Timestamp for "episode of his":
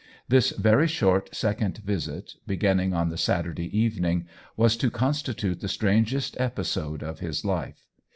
6.39-7.45